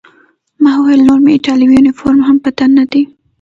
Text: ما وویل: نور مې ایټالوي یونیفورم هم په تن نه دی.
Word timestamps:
ما 0.63 0.71
وویل: 0.77 1.01
نور 1.07 1.19
مې 1.23 1.31
ایټالوي 1.33 1.73
یونیفورم 1.77 2.19
هم 2.27 2.37
په 2.43 2.49
تن 2.57 2.69
نه 2.79 2.85
دی. 2.91 3.03